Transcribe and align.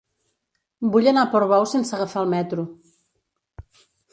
Vull 0.95 1.09
anar 1.11 1.25
a 1.27 1.31
Portbou 1.35 1.67
sense 1.73 1.95
agafar 1.99 2.25
el 2.25 2.33
metro. 2.35 2.67